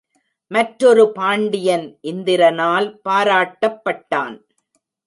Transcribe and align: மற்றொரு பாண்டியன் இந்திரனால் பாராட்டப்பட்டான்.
மற்றொரு 0.51 1.03
பாண்டியன் 1.11 1.85
இந்திரனால் 2.03 2.87
பாராட்டப்பட்டான். 3.09 4.35